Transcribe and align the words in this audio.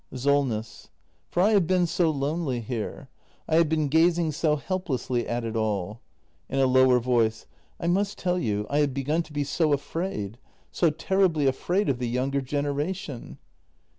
Solness. 0.11 0.89
For 1.29 1.43
I 1.43 1.51
have 1.51 1.67
been 1.67 1.85
so 1.85 2.09
lonely 2.09 2.59
here. 2.59 3.07
I 3.47 3.57
have 3.57 3.69
been 3.69 3.87
gazing 3.87 4.31
so 4.31 4.55
helplessly 4.55 5.27
at 5.27 5.43
it 5.43 5.55
all. 5.55 6.01
[In 6.49 6.57
a 6.57 6.65
lower 6.65 6.99
voice.] 6.99 7.45
I 7.79 7.85
must 7.85 8.17
tell 8.17 8.39
you— 8.39 8.65
I 8.71 8.79
have 8.79 8.95
begun 8.95 9.21
to 9.21 9.31
be 9.31 9.43
so 9.43 9.73
afraid— 9.73 10.39
so 10.71 10.89
terribly 10.89 11.45
afraid 11.45 11.87
of 11.87 11.99
the 11.99 12.09
younger 12.09 12.41
generation. 12.41 13.37